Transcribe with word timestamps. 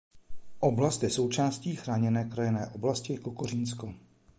Oblast 0.59 1.03
je 1.03 1.09
součástí 1.09 1.75
chráněné 1.75 2.23
krajinné 2.29 2.67
oblasti 2.75 3.17
Kokořínsko. 3.17 3.93